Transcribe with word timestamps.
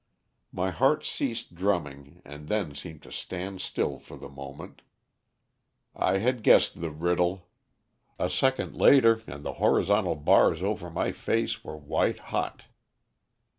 My 0.51 0.71
heart 0.71 1.05
ceased 1.05 1.53
drumming 1.53 2.23
and 2.25 2.47
then 2.47 2.73
seemed 2.73 3.03
to 3.03 3.11
stand 3.11 3.61
still 3.61 3.99
for 3.99 4.17
the 4.17 4.29
moment. 4.29 4.81
I 5.95 6.17
had 6.17 6.41
guessed 6.41 6.81
the 6.81 6.89
riddle. 6.89 7.49
A 8.17 8.27
second 8.27 8.75
later 8.75 9.21
and 9.27 9.45
the 9.45 9.53
horizontal 9.61 10.15
bars 10.15 10.63
over 10.63 10.89
my 10.89 11.11
face 11.11 11.63
were 11.63 11.77
white 11.77 12.17
hot. 12.33 12.63